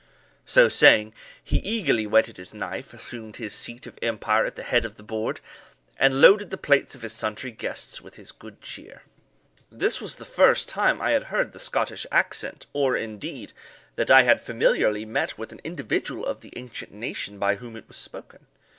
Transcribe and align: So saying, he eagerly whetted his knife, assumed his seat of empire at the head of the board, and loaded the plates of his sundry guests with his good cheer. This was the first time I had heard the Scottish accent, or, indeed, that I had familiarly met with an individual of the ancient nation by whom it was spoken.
So 0.47 0.67
saying, 0.67 1.13
he 1.43 1.57
eagerly 1.59 2.07
whetted 2.07 2.37
his 2.37 2.55
knife, 2.55 2.91
assumed 2.91 3.35
his 3.37 3.53
seat 3.53 3.85
of 3.85 3.99
empire 4.01 4.45
at 4.45 4.55
the 4.55 4.63
head 4.63 4.83
of 4.83 4.95
the 4.95 5.03
board, 5.03 5.41
and 5.95 6.19
loaded 6.19 6.49
the 6.49 6.57
plates 6.57 6.95
of 6.95 7.03
his 7.03 7.13
sundry 7.13 7.51
guests 7.51 8.01
with 8.01 8.15
his 8.15 8.31
good 8.31 8.61
cheer. 8.63 9.03
This 9.71 10.01
was 10.01 10.15
the 10.15 10.25
first 10.25 10.67
time 10.67 10.99
I 11.03 11.11
had 11.11 11.25
heard 11.25 11.51
the 11.53 11.59
Scottish 11.59 12.07
accent, 12.11 12.65
or, 12.73 12.97
indeed, 12.97 13.53
that 13.95 14.09
I 14.09 14.23
had 14.23 14.41
familiarly 14.41 15.05
met 15.05 15.37
with 15.37 15.51
an 15.51 15.61
individual 15.63 16.25
of 16.25 16.41
the 16.41 16.51
ancient 16.55 16.91
nation 16.91 17.37
by 17.37 17.57
whom 17.57 17.75
it 17.75 17.87
was 17.87 17.97
spoken. 17.97 18.47